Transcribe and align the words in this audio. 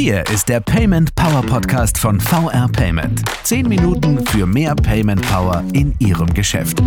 Hier 0.00 0.22
ist 0.32 0.48
der 0.48 0.60
Payment 0.60 1.12
Power 1.16 1.42
Podcast 1.42 1.98
von 1.98 2.20
VR 2.20 2.68
Payment. 2.68 3.20
Zehn 3.42 3.68
Minuten 3.68 4.24
für 4.26 4.46
mehr 4.46 4.76
Payment 4.76 5.20
Power 5.22 5.64
in 5.72 5.92
Ihrem 5.98 6.32
Geschäft. 6.34 6.80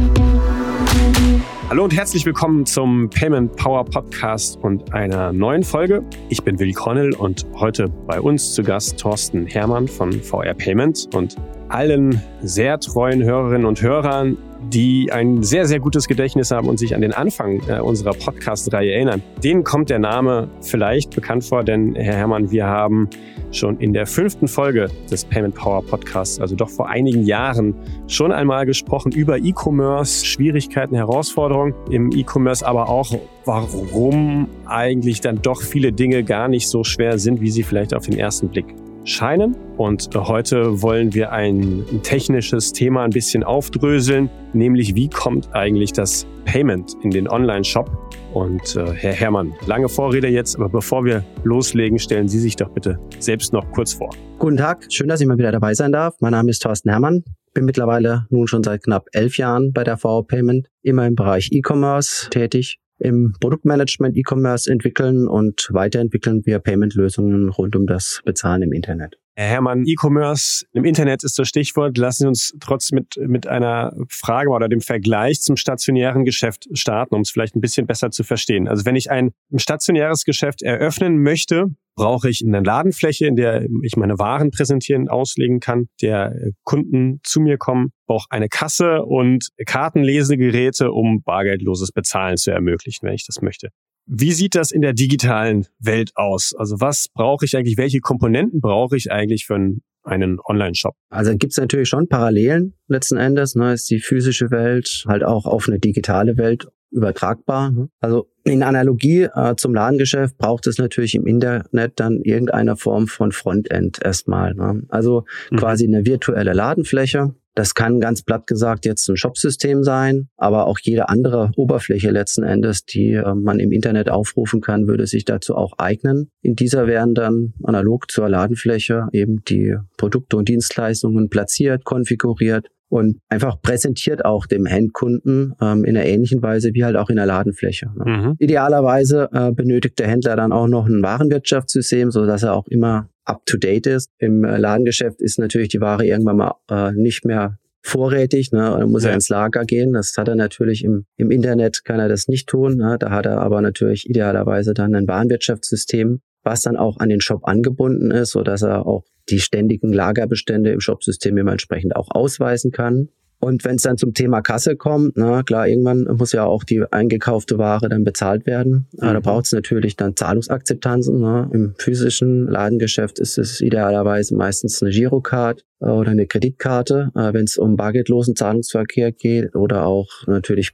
Hallo 1.70 1.84
und 1.84 1.94
herzlich 1.94 2.26
willkommen 2.26 2.66
zum 2.66 3.10
Payment 3.10 3.54
Power 3.58 3.84
Podcast 3.84 4.56
und 4.62 4.94
einer 4.94 5.34
neuen 5.34 5.64
Folge. 5.64 6.06
Ich 6.30 6.42
bin 6.42 6.58
Willi 6.58 6.72
Cornell 6.72 7.14
und 7.14 7.46
heute 7.56 7.90
bei 7.90 8.22
uns 8.22 8.54
zu 8.54 8.64
Gast 8.64 8.98
Thorsten 8.98 9.46
Hermann 9.46 9.90
von 9.90 10.14
VR 10.14 10.54
Payment 10.54 11.10
und 11.14 11.36
allen 11.68 12.22
sehr 12.42 12.80
treuen 12.80 13.22
Hörerinnen 13.22 13.66
und 13.66 13.82
Hörern 13.82 14.38
die 14.70 15.12
ein 15.12 15.44
sehr, 15.44 15.66
sehr 15.66 15.80
gutes 15.80 16.08
Gedächtnis 16.08 16.52
haben 16.52 16.68
und 16.68 16.78
sich 16.78 16.96
an 16.96 17.02
den 17.02 17.14
Anfang 17.14 17.62
äh, 17.68 17.80
unserer 17.80 18.14
Podcast-Reihe 18.14 18.92
erinnern. 18.92 19.22
Denen 19.44 19.64
kommt 19.64 19.90
der 19.90 20.00
Name 20.00 20.50
vielleicht 20.62 21.16
bekannt 21.16 21.44
vor, 21.44 21.64
denn 21.64 21.96
Herr 21.96 22.16
Herrmann, 22.16 22.52
wir 22.52 22.66
haben 22.66 23.10
schon 23.52 23.80
in 23.80 23.94
der 23.94 24.06
fünften 24.06 24.48
Folge 24.48 24.88
des 25.10 25.26
Payment 25.26 25.56
Power 25.56 25.84
Podcasts, 25.84 26.40
also 26.40 26.56
doch 26.56 26.70
vor 26.70 26.90
einigen 26.90 27.24
Jahren, 27.24 27.76
schon 28.08 28.32
einmal 28.32 28.66
gesprochen 28.66 29.12
über 29.12 29.38
E-Commerce, 29.38 30.26
Schwierigkeiten, 30.26 30.96
Herausforderungen 30.96 31.74
im 31.90 32.12
E-Commerce, 32.12 32.66
aber 32.66 32.90
auch 32.90 33.12
warum 33.46 34.48
eigentlich 34.66 35.22
dann 35.22 35.42
doch 35.42 35.62
viele 35.62 35.92
Dinge 35.92 36.24
gar 36.24 36.48
nicht 36.48 36.68
so 36.68 36.84
schwer 36.84 37.18
sind, 37.18 37.42
wie 37.42 37.52
sie 37.52 37.64
vielleicht 37.64 37.94
auf 37.94 38.06
den 38.06 38.18
ersten 38.18 38.50
Blick 38.50 38.66
scheinen. 39.04 39.56
Und 39.78 40.10
heute 40.16 40.82
wollen 40.82 41.14
wir 41.14 41.32
ein 41.32 41.86
technisches 42.04 42.74
Thema 42.74 43.04
ein 43.04 43.10
bisschen 43.10 43.44
aufdröseln, 43.44 44.30
nämlich 44.54 44.96
wie 44.96 45.10
kommt 45.10 45.54
eigentlich 45.54 45.94
das 45.94 46.28
Payment 46.46 46.96
in 47.04 47.12
den 47.12 47.28
Online-Shop? 47.28 47.90
Und 48.34 48.76
äh, 48.76 48.92
Herr 48.94 49.14
Herrmann, 49.14 49.54
lange 49.66 49.90
Vorrede 49.90 50.28
jetzt, 50.28 50.56
aber 50.56 50.70
bevor 50.70 51.04
wir 51.04 51.24
loslegen, 51.44 52.00
stellen 52.00 52.28
Sie 52.28 52.40
sich 52.40 52.56
doch 52.56 52.70
bitte 52.70 53.00
selbst 53.20 53.54
noch 53.54 53.70
kurz 53.72 53.94
vor. 53.94 54.10
Guten 54.40 54.58
Tag, 54.58 54.86
schön, 54.90 55.08
dass 55.08 55.22
ich 55.22 55.28
mal 55.28 55.38
wieder 55.38 55.52
dabei 55.52 55.74
sein 55.74 55.92
darf. 55.92 56.16
Mein 56.20 56.32
Name 56.32 56.50
ist 56.50 56.60
Thorsten 56.60 56.90
Herrmann, 56.90 57.24
bin 57.54 57.66
mittlerweile 57.66 58.28
nun 58.30 58.48
schon 58.48 58.64
seit 58.64 58.84
knapp 58.84 59.08
elf 59.12 59.38
Jahren 59.38 59.74
bei 59.74 59.84
der 59.84 60.02
VO 60.02 60.24
Payment, 60.24 60.68
immer 60.82 61.06
im 61.06 61.16
Bereich 61.16 61.50
E-Commerce 61.52 62.30
tätig 62.30 62.81
im 63.02 63.34
Produktmanagement 63.40 64.16
E-Commerce 64.16 64.72
entwickeln 64.72 65.28
und 65.28 65.70
weiterentwickeln 65.72 66.46
wir 66.46 66.60
Payment-Lösungen 66.60 67.50
rund 67.50 67.76
um 67.76 67.88
das 67.88 68.22
Bezahlen 68.26 68.62
im 68.62 68.74
Internet. 68.74 69.18
Herr 69.36 69.48
Herrmann, 69.48 69.86
E-Commerce 69.86 70.66
im 70.74 70.84
Internet 70.84 71.24
ist 71.24 71.40
das 71.40 71.48
Stichwort. 71.48 71.98
Lassen 71.98 72.24
Sie 72.24 72.28
uns 72.28 72.54
trotzdem 72.60 72.98
mit, 72.98 73.30
mit 73.30 73.48
einer 73.48 73.94
Frage 74.10 74.50
oder 74.50 74.68
dem 74.68 74.82
Vergleich 74.82 75.42
zum 75.42 75.56
stationären 75.56 76.26
Geschäft 76.26 76.68
starten, 76.74 77.16
um 77.16 77.22
es 77.22 77.32
vielleicht 77.32 77.56
ein 77.56 77.62
bisschen 77.62 77.88
besser 77.88 78.12
zu 78.12 78.24
verstehen. 78.24 78.68
Also 78.68 78.86
wenn 78.86 78.96
ich 78.96 79.10
ein 79.10 79.32
stationäres 79.56 80.26
Geschäft 80.26 80.62
eröffnen 80.62 81.24
möchte, 81.24 81.68
brauche 81.96 82.30
ich 82.30 82.44
eine 82.46 82.62
Ladenfläche, 82.62 83.28
in 83.28 83.36
der 83.36 83.66
ich 83.84 83.96
meine 83.96 84.18
Waren 84.20 84.52
präsentieren, 84.52 85.10
auslegen 85.10 85.60
kann, 85.60 85.88
der 86.02 86.34
Kunden 86.64 87.20
zu 87.24 87.42
mir 87.42 87.58
kommen, 87.58 87.92
brauche 88.08 88.28
eine 88.30 88.50
Kasse 88.50 89.04
und 89.04 89.50
Kartenlesegeräte, 89.66 90.92
um 90.92 91.22
bargeldloses 91.24 91.92
Bezahlen 91.92 92.38
zu 92.38 92.52
ermöglichen, 92.52 93.06
wenn 93.08 93.14
ich 93.14 93.26
das 93.26 93.42
möchte. 93.42 93.70
Wie 94.06 94.32
sieht 94.32 94.56
das 94.56 94.72
in 94.72 94.82
der 94.82 94.94
digitalen 94.94 95.68
Welt 95.80 96.12
aus? 96.16 96.54
Also 96.58 96.80
was 96.80 97.08
brauche 97.14 97.46
ich 97.46 97.56
eigentlich, 97.56 97.78
welche 97.78 98.00
Komponenten 98.00 98.60
brauche 98.60 98.98
ich 98.98 99.12
eigentlich 99.12 99.46
für 99.46 99.56
einen, 99.56 99.84
einen 100.04 100.40
Online-Shop? 100.44 100.96
Also 101.10 101.36
gibt 101.38 101.54
es 101.54 101.58
natürlich 101.58 101.90
schon 101.90 102.08
Parallelen 102.08 102.74
letzten 102.88 103.18
Endes. 103.18 103.56
Ne, 103.56 103.74
ist 103.74 103.90
die 103.90 104.00
physische 104.00 104.52
Welt 104.52 105.06
halt 105.08 105.24
auch 105.24 105.46
auf 105.46 105.68
eine 105.68 105.80
digitale 105.80 106.38
Welt 106.38 106.68
übertragbar. 106.92 107.72
Ne? 107.72 107.90
Also 108.00 108.28
in 108.44 108.64
Analogie 108.64 109.24
äh, 109.34 109.56
zum 109.56 109.74
Ladengeschäft 109.74 110.38
braucht 110.38 110.68
es 110.68 110.78
natürlich 110.78 111.16
im 111.16 111.26
Internet 111.26 112.00
dann 112.00 112.22
irgendeine 112.22 112.76
Form 112.76 113.08
von 113.08 113.32
Frontend 113.32 114.04
erstmal. 114.04 114.54
Ne? 114.54 114.84
Also 114.90 115.26
mhm. 115.52 115.58
quasi 115.58 115.88
eine 115.88 116.06
virtuelle 116.06 116.54
Ladenfläche, 116.54 117.34
das 117.54 117.74
kann 117.74 118.00
ganz 118.00 118.24
platt 118.24 118.48
gesagt 118.48 118.86
jetzt 118.86 119.08
ein 119.10 119.18
Shopsystem 119.18 119.84
sein, 119.84 120.30
aber 120.38 120.68
auch 120.68 120.80
jede 120.80 121.10
andere 121.10 121.52
Oberfläche 121.58 122.10
letzten 122.10 122.44
Endes, 122.44 122.86
die 122.86 123.14
äh, 123.14 123.36
man 123.36 123.60
im 123.60 123.72
Internet 123.72 124.10
aufrufen 124.10 124.62
kann, 124.62 124.88
würde 124.88 125.08
sich 125.08 125.26
dazu 125.26 125.56
auch 125.56 125.74
eignen. 125.78 126.32
In 126.42 126.56
dieser 126.56 126.88
werden 126.88 127.14
dann 127.14 127.54
analog 127.64 128.10
zur 128.10 128.30
Ladenfläche 128.30 129.08
eben 129.12 129.44
die 129.44 129.76
Produkte 129.98 130.38
und 130.38 130.48
Dienstleistungen 130.48 131.30
platziert, 131.30 131.84
konfiguriert 131.84 132.68
und 132.92 133.20
einfach 133.30 133.62
präsentiert 133.62 134.26
auch 134.26 134.46
dem 134.46 134.66
Endkunden 134.66 135.56
ähm, 135.62 135.86
in 135.86 135.96
einer 135.96 136.06
ähnlichen 136.06 136.44
Weise 136.44 136.74
wie 136.74 136.84
halt 136.84 136.98
auch 136.98 137.10
in 137.10 137.16
der 137.16 137.26
Ladenfläche. 137.26 137.90
Ne? 137.96 138.06
Mhm. 138.06 138.36
Idealerweise 138.38 139.30
äh, 139.32 139.52
benötigt 139.52 139.98
der 139.98 140.08
Händler 140.08 140.36
dann 140.36 140.52
auch 140.52 140.68
noch 140.68 140.88
ein 140.88 141.02
Warenwirtschaftssystem, 141.02 142.12
so 142.12 142.26
dass 142.26 142.44
er 142.44 142.54
auch 142.54 142.68
immer 142.68 143.10
up-to-date 143.24 143.88
ist. 143.88 144.10
Im 144.18 144.44
äh, 144.44 144.58
Ladengeschäft 144.58 145.22
ist 145.22 145.40
natürlich 145.40 145.70
die 145.70 145.80
Ware 145.80 146.06
irgendwann 146.06 146.36
mal 146.36 146.56
äh, 146.70 146.92
nicht 146.92 147.24
mehr 147.24 147.58
vorrätig, 147.82 148.52
ne? 148.52 148.76
dann 148.78 148.92
muss 148.92 149.04
ja. 149.04 149.10
er 149.10 149.16
ins 149.16 149.30
Lager 149.30 149.64
gehen. 149.64 149.94
Das 149.94 150.14
hat 150.18 150.28
er 150.28 150.36
natürlich 150.36 150.84
im, 150.84 151.06
im 151.16 151.32
Internet, 151.32 151.86
kann 151.86 152.00
er 152.00 152.10
das 152.10 152.28
nicht 152.28 152.50
tun. 152.50 152.76
Ne? 152.76 152.98
Da 153.00 153.10
hat 153.12 153.26
er 153.26 153.40
aber 153.40 153.62
natürlich 153.62 154.10
idealerweise 154.10 154.74
dann 154.74 154.96
ein 154.96 155.08
Warenwirtschaftssystem, 155.08 156.20
was 156.44 156.62
dann 156.62 156.78
auch 156.78 156.98
an 157.00 157.10
den 157.10 157.22
Shop 157.22 157.48
angebunden 157.48 158.12
ist, 158.12 158.32
so 158.32 158.42
dass 158.42 158.62
er 158.62 158.86
auch 158.86 159.04
die 159.30 159.40
ständigen 159.40 159.94
Lagerbestände 159.94 160.72
im 160.72 160.80
Shopsystem 160.80 161.38
immer 161.38 161.52
entsprechend 161.52 161.96
auch 161.96 162.10
ausweisen 162.12 162.72
kann. 162.72 163.10
Und 163.42 163.66
wenn 163.66 163.78
es 163.78 163.82
dann 163.82 163.98
zum 163.98 164.14
Thema 164.14 164.42
Kasse 164.42 164.76
kommt, 164.76 165.18
na 165.18 165.42
klar, 165.42 165.68
irgendwann 165.68 166.04
muss 166.16 166.32
ja 166.32 166.46
auch 166.46 166.64
die 166.64 166.84
eingekaufte 166.92 167.58
Ware 167.58 167.90
dann 167.90 168.04
bezahlt 168.04 168.46
werden. 168.46 168.88
Mhm. 168.94 169.00
Da 169.00 169.20
braucht 169.20 169.46
es 169.46 169.52
natürlich 169.52 169.96
dann 169.96 170.16
Zahlungsakzeptanzen. 170.16 171.20
Ne? 171.20 171.50
Im 171.52 171.74
physischen 171.76 172.48
Ladengeschäft 172.48 173.18
ist 173.18 173.40
es 173.40 173.60
idealerweise 173.60 174.36
meistens 174.36 174.82
eine 174.84 174.92
Girocard 174.92 175.66
oder 175.80 176.12
eine 176.12 176.28
Kreditkarte, 176.28 177.10
äh, 177.16 177.34
wenn 177.34 177.46
es 177.46 177.58
um 177.58 177.78
bargeldlosen 177.78 178.36
Zahlungsverkehr 178.36 179.12
geht 179.12 179.56
oder 179.56 179.88
auch 179.88 180.28
natürlich 180.28 180.74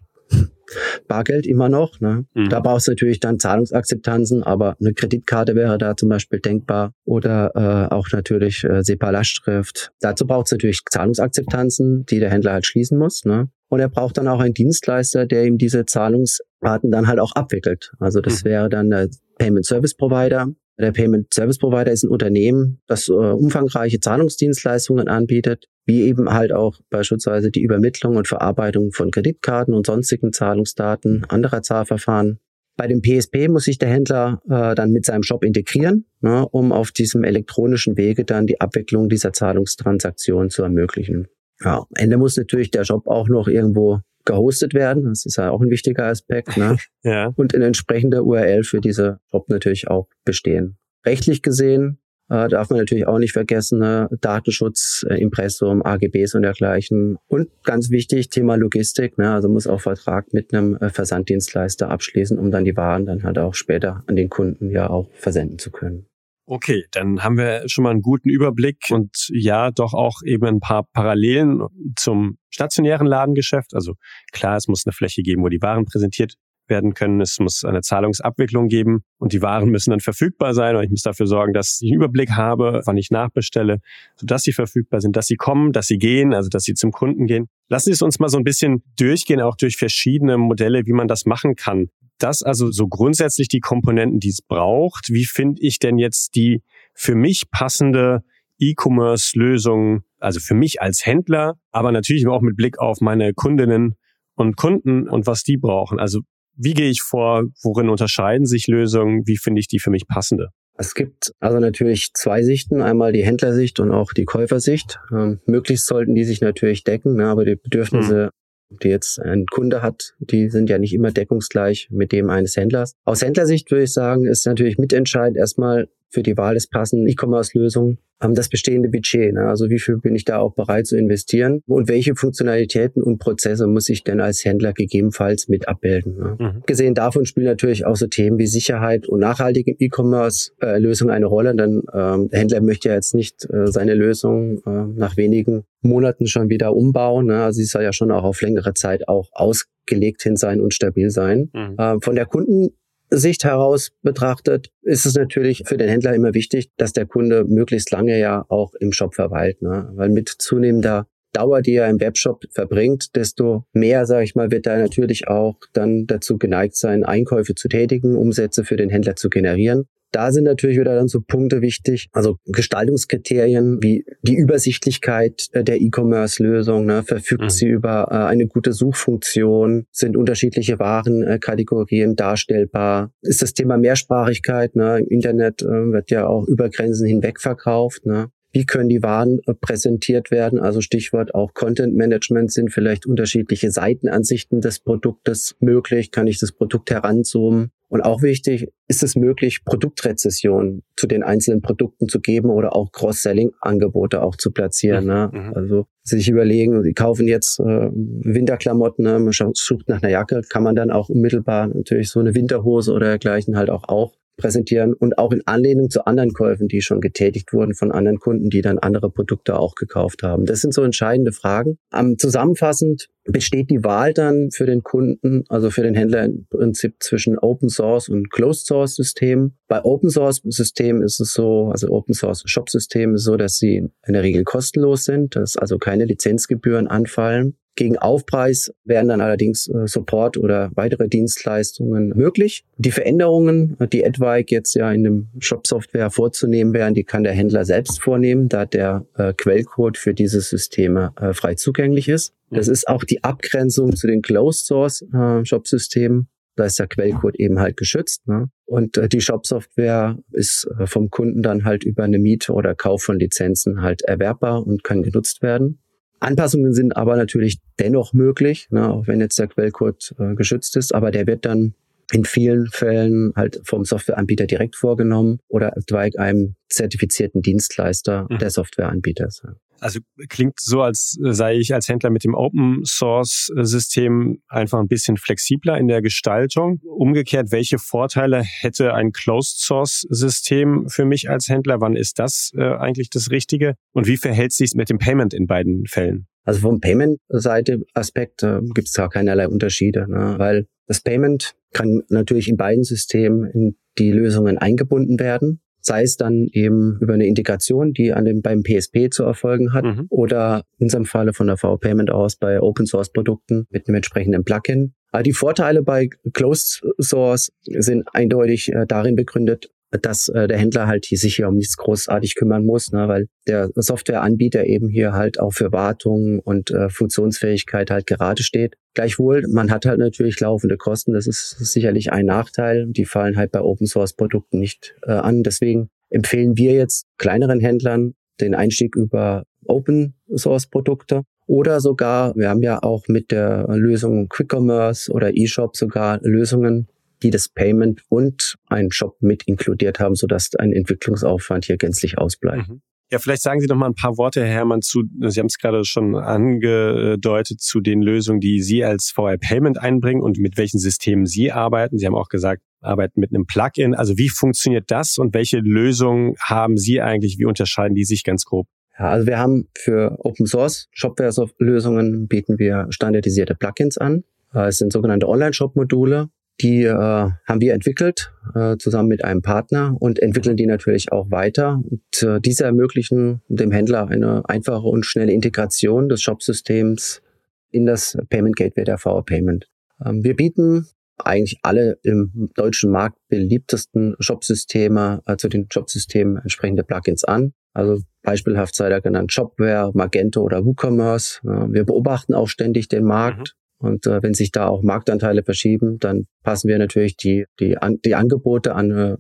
Bargeld 1.08 1.46
immer 1.46 1.70
noch. 1.70 2.00
Ne? 2.00 2.26
Mhm. 2.34 2.50
Da 2.50 2.60
brauchst 2.60 2.88
du 2.88 2.92
natürlich 2.92 3.20
dann 3.20 3.40
Zahlungsakzeptanzen, 3.40 4.44
aber 4.44 4.76
eine 4.80 4.94
Kreditkarte 4.94 5.56
wäre 5.56 5.78
da 5.78 5.96
zum 5.96 6.10
Beispiel 6.10 6.40
denkbar 6.40 6.94
oder 7.06 7.52
äh, 7.56 7.94
auch 7.94 8.08
natürlich 8.12 8.64
äh, 8.64 8.84
SEPA-Lastschrift. 8.84 9.92
Dazu 10.00 10.26
braucht 10.26 10.48
es 10.48 10.52
natürlich 10.52 10.82
Zahlungsakzeptanzen, 10.90 12.06
die 12.06 12.20
der 12.20 12.32
Händler 12.32 12.54
halt 12.54 12.66
schließen 12.66 12.98
muss. 12.98 13.26
Ne? 13.26 13.50
Und 13.70 13.80
er 13.80 13.90
braucht 13.90 14.18
dann 14.18 14.28
auch 14.28 14.40
einen 14.40 14.54
Dienstleister, 14.54 15.26
der 15.26 15.46
ihm 15.46 15.58
diese 15.58 15.86
Zahlungsarten 15.86 16.92
dann 16.92 17.08
halt 17.08 17.20
auch 17.20 17.34
abwickelt. 17.34 17.92
Also 18.00 18.22
das 18.22 18.44
mhm. 18.44 18.50
wäre 18.50 18.70
dann 18.70 18.90
der 18.90 19.10
Payment 19.38 19.66
Service 19.66 19.96
Provider. 19.96 20.48
Der 20.80 20.92
Payment 20.92 21.34
Service 21.34 21.58
Provider 21.58 21.92
ist 21.92 22.04
ein 22.04 22.10
Unternehmen, 22.10 22.82
das 22.88 23.08
äh, 23.08 23.14
umfangreiche 23.14 24.00
Zahlungsdienstleistungen 24.00 25.08
anbietet, 25.08 25.66
wie 25.88 26.04
eben 26.04 26.32
halt 26.32 26.52
auch 26.52 26.80
beispielsweise 26.90 27.50
die 27.50 27.64
Übermittlung 27.64 28.18
und 28.18 28.28
Verarbeitung 28.28 28.92
von 28.92 29.10
Kreditkarten 29.10 29.74
und 29.74 29.88
sonstigen 29.88 30.34
Zahlungsdaten 30.34 31.26
anderer 31.30 31.64
Zahlverfahren. 31.64 32.40
Bei 32.76 32.88
dem 32.88 33.02
PSP 33.02 33.48
muss 33.48 33.64
sich 33.64 33.80
der 33.80 33.90
Händler 33.90 34.40
äh, 34.48 34.76
dann 34.76 34.92
mit 34.92 35.06
seinem 35.06 35.24
Shop 35.24 35.44
integrieren, 35.44 36.06
ne, 36.22 36.48
um 36.48 36.72
auf 36.72 36.92
diesem 36.92 37.24
elektronischen 37.24 37.98
Wege 37.98 38.24
dann 38.24 38.46
die 38.46 38.62
Abwicklung 38.62 39.10
dieser 39.10 39.34
Zahlungstransaktion 39.34 40.52
zu 40.52 40.62
ermöglichen. 40.62 41.28
Ja, 41.64 41.80
am 41.80 41.88
Ende 41.96 42.18
muss 42.18 42.38
natürlich 42.38 42.70
der 42.70 42.84
Shop 42.84 43.08
auch 43.08 43.30
noch 43.30 43.48
irgendwo 43.48 44.02
gehostet 44.26 44.74
werden. 44.76 45.06
Das 45.06 45.26
ist 45.26 45.38
ja 45.38 45.50
auch 45.50 45.62
ein 45.62 45.72
wichtiger 45.72 46.06
Aspekt. 46.06 46.56
Ne? 46.58 46.78
ja. 47.04 47.32
Und 47.36 47.56
eine 47.56 47.66
entsprechende 47.66 48.24
URL 48.24 48.64
für 48.64 48.82
diese 48.82 49.20
Shop 49.32 49.50
natürlich 49.50 49.88
auch 49.88 50.08
bestehen. 50.24 50.78
Rechtlich 51.06 51.42
gesehen 51.42 52.00
äh, 52.30 52.48
darf 52.50 52.70
man 52.70 52.80
natürlich 52.80 53.08
auch 53.08 53.20
nicht 53.20 53.34
vergessen, 53.34 53.80
ne? 53.80 54.10
Datenschutz, 54.22 55.06
äh, 55.10 55.16
Impressum, 55.16 55.86
AGBs 55.86 56.36
und 56.36 56.42
dergleichen. 56.42 57.18
Und 57.28 57.50
ganz 57.64 57.90
wichtig, 57.90 58.30
Thema 58.30 58.56
Logistik, 58.56 59.18
ne? 59.18 59.34
also 59.34 59.50
muss 59.50 59.68
auch 59.68 59.82
Vertrag 59.82 60.34
mit 60.34 60.54
einem 60.54 60.76
äh, 60.78 60.90
Versanddienstleister 60.90 61.90
abschließen, 61.90 62.38
um 62.38 62.52
dann 62.52 62.66
die 62.66 62.76
Waren 62.76 63.06
dann 63.06 63.24
halt 63.24 63.38
auch 63.38 63.54
später 63.54 64.04
an 64.08 64.16
den 64.16 64.30
Kunden 64.30 64.70
ja 64.70 64.90
auch 64.90 65.10
versenden 65.14 65.60
zu 65.60 65.72
können. 65.72 66.08
Okay, 66.50 66.86
dann 66.92 67.24
haben 67.26 67.38
wir 67.38 67.64
schon 67.68 67.84
mal 67.84 67.92
einen 67.92 68.02
guten 68.02 68.30
Überblick 68.30 68.78
und 68.90 69.28
ja, 69.30 69.70
doch 69.70 69.94
auch 69.94 70.22
eben 70.26 70.46
ein 70.46 70.60
paar 70.62 70.88
Parallelen 70.94 71.62
zum 71.98 72.38
stationären 72.50 73.06
Ladengeschäft. 73.06 73.74
Also 73.74 73.96
klar, 74.32 74.56
es 74.56 74.70
muss 74.70 74.84
eine 74.86 74.94
Fläche 74.94 75.24
geben, 75.24 75.44
wo 75.44 75.50
die 75.50 75.62
Waren 75.62 75.84
präsentiert 75.84 76.36
werden 76.70 76.94
können. 76.94 77.22
Es 77.22 77.40
muss 77.40 77.64
eine 77.64 77.82
Zahlungsabwicklung 77.82 78.68
geben 78.68 79.04
und 79.18 79.34
die 79.34 79.42
Waren 79.42 79.70
müssen 79.70 79.92
dann 79.92 80.00
verfügbar 80.00 80.54
sein 80.54 80.76
und 80.76 80.84
ich 80.84 80.90
muss 80.90 81.02
dafür 81.02 81.28
sorgen, 81.28 81.54
dass 81.54 81.80
ich 81.82 81.90
einen 81.92 82.02
Überblick 82.02 82.32
habe, 82.32 82.82
wann 82.86 82.98
ich 82.98 83.12
nachbestelle, 83.12 83.80
sodass 84.16 84.44
sie 84.44 84.54
verfügbar 84.54 85.02
sind, 85.02 85.16
dass 85.16 85.28
sie 85.28 85.36
kommen, 85.36 85.72
dass 85.72 85.88
sie 85.88 85.98
gehen, 85.98 86.34
also 86.34 86.50
dass 86.50 86.64
sie 86.64 86.74
zum 86.74 86.92
Kunden 86.92 87.28
gehen. 87.28 87.48
Lassen 87.70 87.86
Sie 87.86 87.94
es 87.94 88.02
uns 88.02 88.20
mal 88.20 88.30
so 88.30 88.38
ein 88.38 88.46
bisschen 88.46 88.84
durchgehen, 88.98 89.42
auch 89.42 89.58
durch 89.58 89.76
verschiedene 89.76 90.38
Modelle, 90.38 90.86
wie 90.86 90.94
man 90.94 91.08
das 91.08 91.26
machen 91.26 91.56
kann. 91.56 91.88
Das 92.18 92.42
also 92.42 92.72
so 92.72 92.88
grundsätzlich 92.88 93.48
die 93.48 93.60
Komponenten, 93.60 94.20
die 94.20 94.30
es 94.30 94.42
braucht. 94.42 95.10
Wie 95.10 95.26
finde 95.26 95.62
ich 95.62 95.80
denn 95.80 95.98
jetzt 95.98 96.36
die 96.36 96.64
für 96.94 97.16
mich 97.16 97.52
passende 97.52 98.24
E-Commerce-Lösung, 98.60 100.02
also 100.20 100.40
für 100.40 100.56
mich 100.56 100.82
als 100.82 101.06
Händler, 101.06 101.56
aber 101.72 101.92
natürlich 101.92 102.26
auch 102.28 102.42
mit 102.42 102.56
Blick 102.56 102.80
auf 102.80 103.02
meine 103.02 103.34
Kundinnen 103.34 103.96
und 104.36 104.56
Kunden 104.56 105.08
und 105.08 105.28
was 105.28 105.44
die 105.44 105.58
brauchen. 105.58 106.00
Also 106.00 106.22
wie 106.58 106.74
gehe 106.74 106.90
ich 106.90 107.02
vor? 107.02 107.44
Worin 107.64 107.90
unterscheiden 107.90 108.46
sich 108.46 108.68
Lösungen? 108.68 109.26
Wie 109.26 109.38
finde 109.38 109.60
ich 109.60 109.68
die 109.68 109.80
für 109.80 109.92
mich 109.92 110.08
passende? 110.08 110.50
Es 110.78 110.94
gibt 110.94 111.32
also 111.40 111.60
natürlich 111.60 112.14
zwei 112.14 112.44
Sichten, 112.44 112.82
einmal 112.82 113.12
die 113.12 113.26
Händlersicht 113.26 113.80
und 113.80 113.92
auch 113.92 114.14
die 114.14 114.26
Käufersicht. 114.26 115.00
Ähm, 115.12 115.40
möglichst 115.46 115.88
sollten 115.88 116.14
die 116.14 116.24
sich 116.24 116.42
natürlich 116.42 116.84
decken, 116.84 117.16
ne, 117.16 117.26
aber 117.28 117.46
die 117.46 117.56
Bedürfnisse, 117.56 118.30
hm. 118.70 118.78
die 118.84 118.90
jetzt 118.90 119.20
ein 119.20 119.46
Kunde 119.48 119.82
hat, 119.82 120.14
die 120.20 120.50
sind 120.50 120.70
ja 120.70 120.78
nicht 120.78 120.94
immer 120.94 121.12
deckungsgleich 121.12 121.88
mit 121.90 122.12
dem 122.12 122.30
eines 122.30 122.56
Händlers. 122.58 122.94
Aus 123.06 123.24
Händlersicht 123.24 123.72
würde 123.72 123.86
ich 123.86 123.94
sagen, 123.94 124.26
ist 124.26 124.46
natürlich 124.46 124.78
mitentscheidend 124.78 125.38
erstmal 125.38 125.88
für 126.10 126.24
die 126.24 126.38
Wahl 126.38 126.54
des 126.54 126.68
passenden 126.68 127.08
E-Commerce-Lösungen 127.08 128.00
ähm, 128.22 128.34
das 128.34 128.50
bestehende 128.50 128.90
Budget. 128.90 129.34
Ne? 129.34 129.48
Also 129.48 129.70
wie 129.70 129.80
viel 129.80 129.98
bin 129.98 130.16
ich 130.16 130.26
da 130.26 130.40
auch 130.40 130.54
bereit 130.54 130.88
zu 130.88 130.98
investieren 130.98 131.62
und 131.68 131.88
welche 131.88 132.16
Funktionalitäten 132.16 133.04
und 133.04 133.20
Prozesse 133.20 133.68
muss 133.68 133.90
ich 133.90 134.04
denn 134.04 134.20
als 134.20 134.44
Händler 134.46 134.74
gegebenenfalls 134.74 135.48
mit 135.48 135.68
abbilden. 135.68 136.18
Ne? 136.18 136.36
Mhm. 136.40 136.64
Gesehen 136.66 136.96
davon 136.96 137.26
spielen 137.26 137.48
natürlich 137.48 137.86
auch 137.86 137.96
so 137.96 138.08
Themen 138.08 138.38
wie 138.38 138.48
Sicherheit 138.48 139.08
und 139.08 139.20
nachhaltige 139.20 139.72
E-Commerce-Lösungen 139.72 141.14
eine 141.14 141.26
Rolle, 141.26 141.56
denn 141.56 141.84
ähm, 141.94 142.30
der 142.30 142.40
Händler 142.40 142.62
möchte 142.62 142.90
ja 142.90 142.96
jetzt 142.96 143.14
nicht 143.14 143.48
äh, 143.50 143.68
seine 143.68 143.94
Lösung 143.94 144.60
äh, 144.66 144.86
nach 144.96 145.18
wenigen 145.18 145.64
Monaten 145.82 146.28
schon 146.28 146.50
wieder 146.50 146.76
umbauen. 146.76 147.28
Ne? 147.28 147.44
Also 147.44 147.58
sie 147.58 147.66
soll 147.66 147.84
ja 147.84 147.94
schon 147.94 148.12
auch 148.12 148.24
auf 148.24 148.42
längere 148.42 148.74
Zeit 148.74 149.08
auch 149.08 149.30
ausgelegt 149.34 150.24
hin 150.24 150.36
sein 150.36 150.62
und 150.62 150.74
stabil 150.74 151.10
sein. 151.10 151.50
Mhm. 151.54 151.76
Äh, 151.78 151.98
von 152.02 152.16
der 152.16 152.26
Kunden 152.26 152.70
Sicht 153.10 153.44
heraus 153.44 153.92
betrachtet, 154.02 154.72
ist 154.82 155.06
es 155.06 155.16
natürlich 155.16 155.64
für 155.66 155.78
den 155.78 155.90
Händler 155.90 156.14
immer 156.14 156.34
wichtig, 156.34 156.72
dass 156.78 156.94
der 156.94 157.06
Kunde 157.06 157.46
möglichst 157.46 157.92
lange 157.92 158.20
ja 158.20 158.46
auch 158.50 158.74
im 158.76 158.92
Shop 158.92 159.16
verweilt. 159.16 159.62
Ne? 159.62 159.90
Weil 159.94 160.10
mit 160.10 160.30
zunehmender 160.30 161.08
Dauer, 161.34 161.62
die 161.62 161.76
er 161.76 161.90
im 161.90 162.00
Webshop 162.00 162.46
verbringt, 162.52 163.16
desto 163.16 163.66
mehr, 163.74 164.06
sage 164.06 164.24
ich 164.24 164.36
mal, 164.36 164.52
wird 164.52 164.66
er 164.66 164.80
natürlich 164.80 165.28
auch 165.28 165.58
dann 165.74 166.08
dazu 166.08 166.38
geneigt 166.38 166.76
sein, 166.76 167.04
Einkäufe 167.04 167.54
zu 167.54 167.68
tätigen, 167.68 168.16
Umsätze 168.16 168.64
für 168.64 168.76
den 168.76 168.90
Händler 168.90 169.16
zu 169.16 169.30
generieren. 169.30 169.88
Da 170.12 170.32
sind 170.32 170.46
natürlich 170.46 170.80
wieder 170.80 170.96
dann 170.96 171.08
so 171.08 171.22
Punkte 171.22 171.62
wichtig, 171.62 172.08
also 172.14 172.38
Gestaltungskriterien 172.46 173.82
wie 173.82 174.06
die 174.22 174.36
Übersichtlichkeit 174.36 175.48
äh, 175.52 175.64
der 175.64 175.82
E-Commerce-Lösung. 175.82 176.86
Ne? 176.86 177.04
Verfügt 177.04 177.44
mhm. 177.44 177.50
sie 177.50 177.68
über 177.68 178.08
äh, 178.10 178.16
eine 178.16 178.48
gute 178.48 178.74
Suchfunktion? 178.74 179.86
Sind 179.92 180.16
unterschiedliche 180.16 180.80
Warenkategorien 180.80 182.16
darstellbar? 182.16 183.12
Ist 183.22 183.42
das 183.42 183.54
Thema 183.54 183.78
Mehrsprachigkeit? 183.78 184.76
Ne? 184.76 185.00
Im 185.00 185.08
Internet 185.08 185.62
äh, 185.62 185.92
wird 185.92 186.10
ja 186.12 186.28
auch 186.28 186.48
über 186.48 186.70
Grenzen 186.70 187.06
hinweg 187.06 187.42
verkauft. 187.42 188.06
Ne? 188.06 188.30
Wie 188.54 188.66
können 188.66 188.90
die 188.90 189.04
Waren 189.04 189.40
äh, 189.46 189.54
präsentiert 189.54 190.32
werden? 190.32 190.60
Also 190.60 190.82
Stichwort 190.82 191.36
auch 191.36 191.54
Content 191.54 191.96
Management 191.96 192.52
sind 192.52 192.72
vielleicht 192.72 193.06
unterschiedliche 193.06 193.72
Seitenansichten 193.72 194.62
des 194.62 194.80
Produktes 194.80 195.56
möglich. 195.60 196.12
Kann 196.12 196.28
ich 196.28 196.40
das 196.40 196.54
Produkt 196.54 196.90
heranzoomen? 196.90 197.72
Und 197.90 198.02
auch 198.02 198.22
wichtig, 198.22 198.68
ist 198.88 199.02
es 199.02 199.16
möglich, 199.16 199.64
Produktrezessionen 199.64 200.84
zu 200.98 201.08
den 201.08 201.24
einzelnen 201.24 201.62
Produkten 201.62 202.10
zu 202.10 202.20
geben 202.20 202.50
oder 202.50 202.76
auch 202.76 202.92
Cross-Selling-Angebote 202.92 204.22
auch 204.22 204.36
zu 204.36 204.52
platzieren. 204.52 205.06
Mhm. 205.06 205.10
Ne? 205.10 205.32
Mhm. 205.34 205.54
Also 205.56 205.86
sich 206.04 206.30
überlegen, 206.30 206.84
sie 206.84 206.94
kaufen 206.94 207.28
jetzt 207.28 207.60
äh, 207.60 207.90
Winterklamotten, 207.92 209.04
ne? 209.04 209.20
man 209.20 209.34
sucht 209.54 209.88
nach 209.88 210.02
einer 210.02 210.12
Jacke, 210.12 210.42
kann 210.50 210.64
man 210.64 210.76
dann 210.76 210.92
auch 210.92 211.10
unmittelbar 211.10 211.68
natürlich 211.68 212.10
so 212.10 212.20
eine 212.20 212.36
Winterhose 212.36 212.92
oder 212.92 213.08
dergleichen 213.08 213.58
halt 213.58 213.70
auch, 213.70 213.88
auch 213.88 214.14
präsentieren 214.38 214.94
und 214.94 215.18
auch 215.18 215.32
in 215.32 215.42
Anlehnung 215.46 215.90
zu 215.90 216.06
anderen 216.06 216.32
Käufen, 216.34 216.68
die 216.68 216.82
schon 216.82 217.02
getätigt 217.02 217.52
wurden 217.52 217.74
von 217.74 217.92
anderen 217.92 218.20
Kunden, 218.20 218.50
die 218.50 218.62
dann 218.62 218.78
andere 218.78 219.10
Produkte 219.10 219.58
auch 219.58 219.76
gekauft 219.76 220.24
haben. 220.24 220.46
Das 220.46 220.62
sind 220.62 220.74
so 220.74 220.84
entscheidende 220.84 221.32
Fragen. 221.32 221.78
Um, 221.92 222.18
zusammenfassend 222.18 223.10
besteht 223.32 223.70
die 223.70 223.84
Wahl 223.84 224.14
dann 224.14 224.52
für 224.52 224.66
den 224.66 224.84
Kunden, 224.84 225.44
also 225.50 225.70
für 225.70 225.84
den 225.84 225.96
Händler 225.96 226.26
im 226.26 226.48
Prinzip 226.50 226.96
zwischen 227.00 227.38
Open 227.38 227.70
Source 227.70 228.10
und 228.10 228.32
Closed 228.32 228.66
Source 228.66 228.96
Systemen. 228.96 229.58
Bei 229.68 229.84
Open 229.84 230.10
Source 230.10 230.42
Systemen 230.46 231.02
ist 231.04 231.20
es 231.20 231.34
so, 231.34 231.70
also 231.72 231.90
Open 231.90 232.14
Source 232.14 232.44
Shop 232.46 232.70
Systemen 232.70 233.16
ist 233.16 233.24
so, 233.24 233.38
dass 233.38 233.58
sie 233.58 233.90
in 234.06 234.14
der 234.14 234.24
Regel 234.24 234.44
kostenlos 234.44 235.06
sind, 235.06 235.36
dass 235.36 235.58
also 235.58 235.78
keine 235.78 236.06
Lizenzgebühren 236.06 236.88
anfallen. 236.88 237.56
Gegen 237.78 237.98
Aufpreis 238.00 238.74
werden 238.86 239.10
dann 239.10 239.22
allerdings 239.22 239.68
äh, 239.68 239.88
Support 239.88 240.38
oder 240.38 240.72
weitere 240.74 241.08
Dienstleistungen 241.08 242.10
möglich. 242.16 242.66
Die 242.78 242.90
Veränderungen, 242.90 243.78
die 243.94 244.02
etwaig 244.02 244.52
jetzt 244.52 244.74
ja 244.74 244.92
in 244.92 245.04
dem 245.04 245.28
Shop-Software 245.38 246.10
vorzunehmen 246.10 246.74
wären, 246.74 246.96
die 246.96 247.04
kann 247.04 247.24
der 247.24 247.34
Händler 247.34 247.66
selbst 247.66 248.02
vornehmen, 248.02 248.50
da 248.50 248.66
der 248.66 249.06
äh, 249.16 249.32
Quellcode 249.34 249.98
für 249.98 250.16
diese 250.16 250.42
Systeme 250.42 251.14
äh, 251.22 251.34
frei 251.34 251.54
zugänglich 251.54 252.10
ist. 252.10 252.34
Das 252.50 252.68
ist 252.68 252.88
auch 252.88 253.04
die 253.04 253.24
Abgrenzung 253.24 253.96
zu 253.96 254.08
den 254.08 254.22
Closed-Source-Shop-Systemen. 254.22 256.22
Äh, 256.22 256.26
da 256.56 256.66
ist 256.66 256.80
der 256.80 256.88
Quellcode 256.88 257.40
eben 257.40 257.60
halt 257.60 257.78
geschützt. 257.78 258.28
Ne? 258.28 258.50
Und 258.66 258.98
äh, 258.98 259.08
die 259.08 259.22
Shop-Software 259.22 260.18
ist 260.32 260.68
äh, 260.80 260.88
vom 260.88 261.10
Kunden 261.10 261.42
dann 261.42 261.66
halt 261.66 261.84
über 261.84 262.04
eine 262.04 262.20
Miete 262.20 262.54
oder 262.54 262.76
Kauf 262.76 263.04
von 263.04 263.20
Lizenzen 263.20 263.82
halt 263.82 264.02
erwerbbar 264.02 264.66
und 264.66 264.84
kann 264.84 265.04
genutzt 265.04 265.42
werden. 265.42 265.80
Anpassungen 266.20 266.74
sind 266.74 266.98
aber 266.98 267.16
natürlich 267.16 267.60
dennoch 267.80 268.14
möglich, 268.14 268.68
ne, 268.72 268.90
auch 268.90 269.08
wenn 269.08 269.20
jetzt 269.20 269.38
der 269.38 269.48
Quellcode 269.48 270.16
äh, 270.18 270.34
geschützt 270.34 270.76
ist, 270.76 270.96
aber 270.96 271.12
der 271.12 271.28
wird 271.28 271.46
dann 271.46 271.76
in 272.12 272.26
vielen 272.26 272.68
Fällen 272.68 273.34
halt 273.36 273.60
vom 273.64 273.84
Softwareanbieter 273.84 274.48
direkt 274.48 274.76
vorgenommen 274.76 275.40
oder 275.48 275.74
bei 275.92 276.10
einem 276.18 276.56
zertifizierten 276.70 277.42
Dienstleister 277.42 278.28
mhm. 278.30 278.40
der 278.40 278.50
Softwareanbieters. 278.50 279.44
Also 279.80 280.00
klingt 280.30 280.60
so, 280.60 280.82
als 280.82 281.18
sei 281.22 281.58
ich 281.58 281.74
als 281.74 281.88
Händler 281.88 282.10
mit 282.10 282.24
dem 282.24 282.34
Open 282.34 282.82
Source 282.84 283.52
System 283.62 284.42
einfach 284.48 284.80
ein 284.80 284.88
bisschen 284.88 285.18
flexibler 285.18 285.78
in 285.78 285.88
der 285.88 286.02
Gestaltung. 286.02 286.80
Umgekehrt, 286.84 287.52
welche 287.52 287.78
Vorteile 287.78 288.42
hätte 288.44 288.94
ein 288.94 289.12
Closed 289.12 289.60
Source 289.60 290.06
System 290.10 290.88
für 290.90 291.06
mich 291.06 291.30
als 291.30 291.48
Händler? 291.48 291.82
Wann 291.82 291.96
ist 291.96 292.20
das 292.20 292.52
äh, 292.56 292.64
eigentlich 292.64 293.10
das 293.10 293.32
Richtige? 293.32 293.76
Und 293.94 294.08
wie 294.08 294.18
verhält 294.18 294.54
sich 294.54 294.74
mit 294.76 294.90
dem 294.90 294.98
Payment 294.98 295.34
in 295.34 295.48
beiden 295.48 295.86
Fällen? 295.86 296.28
Also 296.44 296.62
vom 296.62 296.80
Payment-Seite 296.80 297.82
Aspekt 297.94 298.42
äh, 298.44 298.62
gibt 298.74 298.88
es 298.88 298.94
gar 298.94 299.10
keinerlei 299.10 299.48
Unterschiede, 299.48 300.10
ne? 300.10 300.36
weil 300.38 300.68
das 300.88 301.02
Payment 301.02 301.56
kann 301.74 302.04
natürlich 302.08 302.48
in 302.48 302.56
beiden 302.56 302.86
Systemen 302.86 303.50
in 303.52 303.78
die 303.98 304.12
Lösungen 304.12 304.58
eingebunden 304.58 305.20
werden 305.20 305.62
sei 305.88 306.04
es 306.04 306.18
dann 306.18 306.48
eben 306.52 306.98
über 307.00 307.14
eine 307.14 307.26
Integration, 307.26 307.94
die 307.94 308.14
an 308.14 308.26
dem, 308.26 308.42
beim 308.42 308.62
PSP 308.62 309.10
zu 309.10 309.24
erfolgen 309.24 309.74
hat, 309.74 309.86
mhm. 309.86 310.06
oder 310.10 310.64
in 310.78 310.86
unserem 310.86 311.06
Falle 311.06 311.34
von 311.34 311.48
der 311.48 311.58
V-Payment 311.58 312.12
aus 312.12 312.36
bei 312.36 312.62
Open 312.62 312.86
Source 312.86 313.12
Produkten 313.12 313.66
mit 313.70 313.88
einem 313.88 313.96
entsprechenden 313.96 314.44
Plugin. 314.44 314.94
Aber 315.12 315.24
die 315.24 315.34
Vorteile 315.34 315.82
bei 315.82 316.10
Closed 316.34 316.84
Source 317.00 317.52
sind 317.64 318.04
eindeutig 318.14 318.72
äh, 318.74 318.86
darin 318.86 319.16
begründet, 319.16 319.72
dass 319.92 320.28
äh, 320.30 320.48
der 320.48 320.58
Händler 320.58 320.88
halt 320.88 321.06
hier 321.06 321.18
sich 321.18 321.36
hier 321.36 321.48
um 321.48 321.56
nichts 321.56 321.78
großartig 321.78 322.36
kümmern 322.36 322.66
muss, 322.66 322.92
ne, 322.92 323.08
weil 323.08 323.28
der 323.48 323.70
Softwareanbieter 323.76 324.66
eben 324.66 324.90
hier 324.90 325.14
halt 325.14 325.40
auch 325.40 325.52
für 325.52 325.72
Wartung 325.72 326.40
und 326.40 326.72
äh, 326.72 326.90
Funktionsfähigkeit 326.90 327.90
halt 327.90 328.06
gerade 328.08 328.44
steht. 328.44 328.76
Gleichwohl, 328.94 329.44
man 329.50 329.72
hat 329.72 329.86
halt 329.86 330.00
natürlich 330.00 330.40
laufende 330.40 330.78
Kosten, 330.78 331.14
das 331.14 331.28
ist 331.28 331.58
sicherlich 331.60 332.12
ein 332.12 332.26
Nachteil. 332.26 332.88
Die 332.90 333.06
fallen 333.06 333.38
halt 333.38 333.52
bei 333.52 333.62
Open 333.62 333.88
Source 333.88 334.14
Produkten 334.14 334.60
nicht 334.60 334.96
äh, 335.04 335.12
an. 335.12 335.44
Deswegen 335.44 335.90
empfehlen 336.10 336.58
wir 336.58 336.74
jetzt 336.74 337.06
kleineren 337.18 337.60
Händlern 337.60 338.14
den 338.42 338.56
Einstieg 338.56 338.96
über 338.96 339.44
Open 339.66 340.16
Source 340.36 340.68
Produkte 340.68 341.24
oder 341.48 341.80
sogar, 341.80 342.36
wir 342.36 342.50
haben 342.50 342.62
ja 342.62 342.84
auch 342.84 343.08
mit 343.08 343.32
der 343.32 343.66
Lösung 343.70 344.28
Quick 344.28 344.54
Commerce 344.54 345.12
oder 345.12 345.36
eShop 345.36 345.78
sogar 345.78 346.20
Lösungen, 346.22 346.90
die 347.24 347.30
das 347.30 347.50
Payment 347.50 348.02
und 348.10 348.56
einen 348.68 348.92
Shop 348.92 349.18
mit 349.22 349.44
inkludiert 349.48 350.00
haben, 350.00 350.16
sodass 350.16 350.56
ein 350.56 350.72
Entwicklungsaufwand 350.72 351.66
hier 351.66 351.78
gänzlich 351.78 352.18
ausbleibt. 352.18 352.70
Mhm. 352.70 352.82
Ja, 353.10 353.20
vielleicht 353.20 353.42
sagen 353.42 353.62
Sie 353.62 353.68
noch 353.68 353.78
mal 353.78 353.86
ein 353.88 353.96
paar 353.96 354.18
Worte, 354.18 354.42
Herr 354.42 354.50
Hermann, 354.50 354.82
zu, 354.82 355.04
Sie 355.28 355.40
haben 355.40 355.48
es 355.48 355.58
gerade 355.58 355.86
schon 355.86 356.16
angedeutet, 356.16 357.62
zu 357.62 357.80
den 357.80 358.02
Lösungen, 358.02 358.42
die 358.42 358.62
Sie 358.62 358.84
als 358.84 359.12
VR 359.16 359.38
Payment 359.38 359.80
einbringen 359.80 360.22
und 360.22 360.40
mit 360.40 360.58
welchen 360.58 360.78
Systemen 360.78 361.26
Sie 361.26 361.54
arbeiten. 361.54 361.98
Sie 361.98 362.06
haben 362.06 362.16
auch 362.16 362.28
gesagt, 362.28 362.62
arbeiten 362.82 363.22
mit 363.22 363.32
einem 363.32 363.46
Plugin. 363.46 363.96
Also 363.96 364.18
wie 364.18 364.28
funktioniert 364.28 364.92
das 364.92 365.18
und 365.18 365.34
welche 365.34 365.60
Lösungen 365.60 366.36
haben 366.42 366.76
Sie 366.76 367.02
eigentlich? 367.02 367.38
Wie 367.40 367.46
unterscheiden 367.46 367.96
die 367.96 368.04
sich 368.04 368.26
ganz 368.26 368.44
grob? 368.44 368.68
Ja, 369.00 369.10
also 369.12 369.26
wir 369.26 369.38
haben 369.38 369.70
für 369.78 370.18
Open 370.20 370.46
Source 370.46 370.90
Shopware-Lösungen 370.92 372.28
bieten 372.28 372.60
wir 372.60 372.88
standardisierte 372.90 373.56
Plugins 373.56 373.98
an. 373.98 374.26
Es 374.54 374.80
sind 374.80 374.92
sogenannte 374.92 375.30
Online-Shop-Module, 375.30 376.30
die 376.62 376.84
äh, 376.84 376.94
haben 376.94 377.62
wir 377.62 377.74
entwickelt 377.74 378.32
äh, 378.56 378.78
zusammen 378.78 379.10
mit 379.10 379.24
einem 379.24 379.42
Partner 379.42 379.96
und 380.00 380.20
entwickeln 380.20 380.58
die 380.58 380.66
natürlich 380.66 381.12
auch 381.12 381.30
weiter. 381.30 381.82
Und 381.84 382.24
äh, 382.24 382.42
diese 382.42 382.66
ermöglichen 382.66 383.42
dem 383.48 383.72
Händler 383.72 384.08
eine 384.08 384.48
einfache 384.50 384.88
und 384.88 385.06
schnelle 385.06 385.32
Integration 385.32 386.10
des 386.10 386.22
Shopsystems 386.22 387.22
in 387.70 387.86
das 387.86 388.18
Payment 388.30 388.56
Gateway 388.56 388.84
der 388.84 388.98
VR 388.98 389.24
Payment. 389.24 389.68
Ähm, 390.04 390.24
wir 390.24 390.36
bieten 390.36 390.88
eigentlich 391.18 391.60
alle 391.64 392.00
im 392.04 392.50
deutschen 392.56 392.92
Markt 392.92 393.18
beliebtesten 393.28 394.16
Shopsysteme 394.20 395.22
äh, 395.26 395.38
zu 395.38 395.50
den 395.50 395.68
Shopsystemen 395.72 396.38
entsprechende 396.38 396.84
Plugins 396.84 397.24
an. 397.24 397.54
Also 397.74 398.02
beispielhaft 398.24 398.76
sei 398.76 398.90
da 398.90 399.00
genannt 399.00 399.32
Shopware, 399.32 399.92
Magento 399.94 400.42
oder 400.42 400.66
WooCommerce. 400.66 401.42
Ja, 401.44 401.72
wir 401.72 401.86
beobachten 401.86 402.34
auch 402.34 402.48
ständig 402.48 402.88
den 402.88 403.04
Markt 403.04 403.56
und 403.80 404.08
äh, 404.08 404.24
wenn 404.24 404.34
sich 404.34 404.52
da 404.52 404.68
auch 404.68 404.82
Marktanteile 404.82 405.44
verschieben, 405.44 406.00
dann 406.00 406.26
passen 406.44 406.68
wir 406.68 406.78
natürlich 406.78 407.16
die, 407.18 407.46
die, 407.60 407.78
an, 407.78 408.00
die 408.04 408.16
Angebote 408.16 408.74
an, 408.74 408.92
äh, 408.92 409.16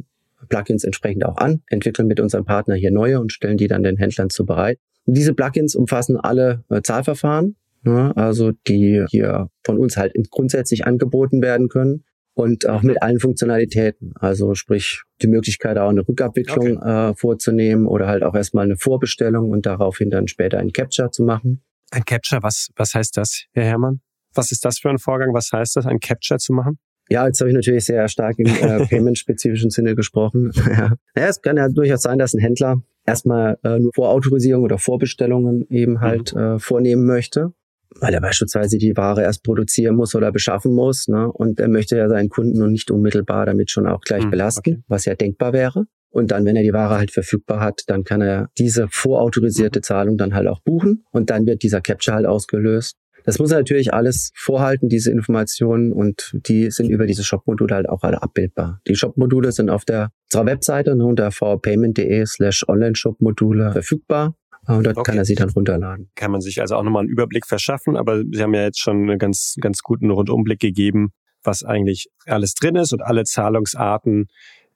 Plugins 0.49 0.83
entsprechend 0.83 1.25
auch 1.25 1.37
an, 1.37 1.61
entwickeln 1.67 2.07
mit 2.07 2.19
unserem 2.19 2.45
Partner 2.45 2.75
hier 2.75 2.91
neue 2.91 3.19
und 3.19 3.31
stellen 3.31 3.57
die 3.57 3.67
dann 3.67 3.83
den 3.83 3.97
Händlern 3.97 4.29
zu 4.29 4.45
bereit. 4.45 4.79
diese 5.05 5.33
Plugins 5.33 5.75
umfassen 5.75 6.17
alle 6.17 6.63
äh, 6.69 6.81
Zahlverfahren, 6.81 7.55
ne, 7.83 8.15
also 8.15 8.51
die 8.67 9.05
hier 9.09 9.49
von 9.63 9.77
uns 9.77 9.97
halt 9.97 10.13
grundsätzlich 10.29 10.85
angeboten 10.85 11.41
werden 11.41 11.69
können 11.69 12.03
und 12.33 12.67
auch 12.67 12.83
mit 12.83 13.01
allen 13.01 13.19
Funktionalitäten. 13.19 14.13
Also 14.15 14.53
sprich 14.53 15.01
die 15.21 15.27
Möglichkeit 15.27 15.77
auch 15.77 15.89
eine 15.89 16.07
Rückabwicklung 16.07 16.77
okay. 16.77 17.09
äh, 17.09 17.15
vorzunehmen 17.15 17.87
oder 17.87 18.07
halt 18.07 18.23
auch 18.23 18.35
erstmal 18.35 18.65
eine 18.65 18.77
Vorbestellung 18.77 19.49
und 19.49 19.65
daraufhin 19.65 20.09
dann 20.09 20.27
später 20.27 20.59
ein 20.59 20.71
Capture 20.71 21.09
zu 21.09 21.23
machen. 21.23 21.63
Ein 21.91 22.03
Capture, 22.05 22.43
was, 22.43 22.69
was 22.75 22.93
heißt 22.93 23.17
das, 23.17 23.45
Herr 23.53 23.63
Herrmann? 23.63 24.01
Was 24.37 24.51
ist 24.51 24.63
das 24.65 24.79
für 24.79 24.89
ein 24.89 24.99
Vorgang? 24.99 25.33
Was 25.33 25.51
heißt 25.51 25.75
das, 25.75 25.85
ein 25.85 25.99
Capture 25.99 26.39
zu 26.39 26.53
machen? 26.53 26.77
Ja, 27.09 27.25
jetzt 27.25 27.39
habe 27.39 27.49
ich 27.49 27.55
natürlich 27.55 27.85
sehr 27.85 28.07
stark 28.09 28.37
im 28.37 28.47
äh, 28.47 28.85
payment-spezifischen 28.89 29.69
Sinne 29.69 29.95
gesprochen. 29.95 30.51
ja. 30.67 30.93
ja, 31.15 31.27
es 31.27 31.41
kann 31.41 31.57
ja 31.57 31.69
durchaus 31.69 32.01
sein, 32.01 32.19
dass 32.19 32.33
ein 32.33 32.39
Händler 32.39 32.81
erstmal 33.05 33.57
äh, 33.63 33.79
nur 33.79 33.91
Vorautorisierung 33.95 34.63
oder 34.63 34.77
Vorbestellungen 34.77 35.65
eben 35.69 35.93
mhm. 35.93 36.01
halt 36.01 36.35
mhm. 36.35 36.41
äh, 36.41 36.59
vornehmen 36.59 37.05
möchte 37.05 37.53
weil 37.99 38.13
er 38.13 38.21
beispielsweise 38.21 38.77
die 38.77 38.95
Ware 38.95 39.23
erst 39.23 39.43
produzieren 39.43 39.95
muss 39.95 40.15
oder 40.15 40.31
beschaffen 40.31 40.73
muss. 40.73 41.07
Ne? 41.07 41.31
Und 41.31 41.59
er 41.59 41.67
möchte 41.67 41.97
ja 41.97 42.09
seinen 42.09 42.29
Kunden 42.29 42.59
noch 42.59 42.67
nicht 42.67 42.91
unmittelbar 42.91 43.45
damit 43.45 43.71
schon 43.71 43.87
auch 43.87 44.01
gleich 44.01 44.25
mhm, 44.25 44.31
belasten, 44.31 44.59
okay. 44.59 44.83
was 44.87 45.05
ja 45.05 45.15
denkbar 45.15 45.53
wäre. 45.53 45.85
Und 46.09 46.31
dann, 46.31 46.45
wenn 46.45 46.55
er 46.55 46.63
die 46.63 46.73
Ware 46.73 46.97
halt 46.97 47.11
verfügbar 47.11 47.59
hat, 47.59 47.83
dann 47.87 48.03
kann 48.03 48.21
er 48.21 48.49
diese 48.57 48.87
vorautorisierte 48.89 49.81
Zahlung 49.81 50.17
dann 50.17 50.33
halt 50.33 50.47
auch 50.47 50.61
buchen 50.61 51.03
und 51.11 51.29
dann 51.29 51.45
wird 51.45 51.63
dieser 51.63 51.81
Capture 51.81 52.15
halt 52.15 52.25
ausgelöst. 52.25 52.95
Das 53.27 53.39
muss 53.39 53.51
er 53.51 53.57
natürlich 53.57 53.93
alles 53.93 54.31
vorhalten, 54.35 54.87
diese 54.87 55.11
Informationen, 55.11 55.91
und 55.91 56.31
die 56.47 56.71
sind 56.71 56.89
über 56.89 57.05
diese 57.05 57.25
Shop-Module 57.25 57.75
halt 57.75 57.89
auch 57.89 58.03
alle 58.03 58.23
abbildbar. 58.23 58.79
Die 58.87 58.95
Shop-Module 58.95 59.51
sind 59.51 59.69
auf 59.69 59.83
der 59.83 60.11
unserer 60.31 60.45
Webseite 60.45 60.95
ne, 60.95 61.05
unter 61.05 61.29
vpayment.de 61.29 62.25
slash 62.25 62.63
Online-Shop-Module 62.69 63.73
verfügbar. 63.73 64.35
Und 64.65 64.85
dort 64.85 64.95
okay. 64.95 65.11
kann 65.11 65.17
er 65.17 65.25
sie 65.25 65.35
dann 65.35 65.49
runterladen. 65.49 66.09
Kann 66.15 66.31
man 66.31 66.39
sich 66.39 66.61
also 66.61 66.77
auch 66.77 66.83
nochmal 66.83 67.01
einen 67.01 67.09
Überblick 67.09 67.45
verschaffen, 67.45 67.97
aber 67.97 68.23
Sie 68.31 68.41
haben 68.41 68.53
ja 68.53 68.63
jetzt 68.63 68.79
schon 68.79 69.09
einen 69.09 69.19
ganz, 69.19 69.55
ganz 69.59 69.81
guten 69.81 70.09
Rundumblick 70.09 70.61
gegeben, 70.61 71.11
was 71.43 71.65
eigentlich 71.65 72.07
alles 72.27 72.53
drin 72.53 72.77
ist 72.77 72.93
und 72.93 73.01
alle 73.01 73.25
Zahlungsarten, 73.25 74.27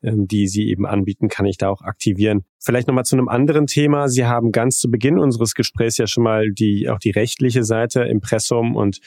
ähm, 0.03 0.27
die 0.27 0.47
Sie 0.47 0.67
eben 0.69 0.85
anbieten, 0.85 1.27
kann 1.27 1.45
ich 1.45 1.57
da 1.57 1.69
auch 1.69 1.81
aktivieren. 1.81 2.43
Vielleicht 2.59 2.87
nochmal 2.87 3.05
zu 3.05 3.15
einem 3.15 3.27
anderen 3.27 3.67
Thema. 3.67 4.07
Sie 4.07 4.25
haben 4.25 4.51
ganz 4.51 4.79
zu 4.79 4.89
Beginn 4.89 5.19
unseres 5.19 5.55
Gesprächs 5.55 5.97
ja 5.97 6.07
schon 6.07 6.23
mal 6.23 6.51
die, 6.51 6.89
auch 6.89 6.99
die 6.99 7.11
rechtliche 7.11 7.63
Seite, 7.63 8.01
Impressum 8.03 8.75
und 8.75 8.99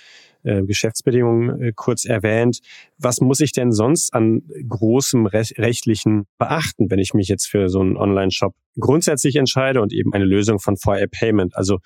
äh, 0.44 0.62
Geschäftsbedingungen 0.62 1.60
äh, 1.60 1.72
kurz 1.74 2.04
erwähnt. 2.04 2.60
Was 2.98 3.20
muss 3.20 3.40
ich 3.40 3.52
denn 3.52 3.72
sonst 3.72 4.12
an 4.12 4.42
großem 4.68 5.26
rechtlichen 5.26 6.26
beachten, 6.38 6.90
wenn 6.90 6.98
ich 6.98 7.14
mich 7.14 7.28
jetzt 7.28 7.46
für 7.46 7.68
so 7.68 7.80
einen 7.80 7.96
Online-Shop 7.96 8.54
grundsätzlich 8.78 9.36
entscheide 9.36 9.80
und 9.80 9.92
eben 9.92 10.12
eine 10.12 10.26
Lösung 10.26 10.58
von 10.58 10.76
VR 10.76 11.06
Payment? 11.06 11.56
Also 11.56 11.78